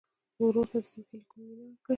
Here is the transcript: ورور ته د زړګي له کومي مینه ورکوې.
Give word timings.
ورور 0.43 0.65
ته 0.71 0.79
د 0.83 0.85
زړګي 0.91 1.17
له 1.19 1.23
کومي 1.31 1.53
مینه 1.59 1.65
ورکوې. 1.73 1.89